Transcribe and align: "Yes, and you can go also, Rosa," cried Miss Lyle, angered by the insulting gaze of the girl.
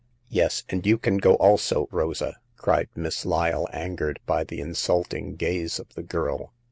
"Yes, 0.29 0.63
and 0.69 0.83
you 0.83 0.97
can 0.97 1.19
go 1.19 1.35
also, 1.35 1.87
Rosa," 1.91 2.39
cried 2.57 2.89
Miss 2.95 3.23
Lyle, 3.23 3.67
angered 3.71 4.19
by 4.25 4.43
the 4.43 4.59
insulting 4.59 5.35
gaze 5.35 5.77
of 5.77 5.93
the 5.93 6.01
girl. 6.01 6.53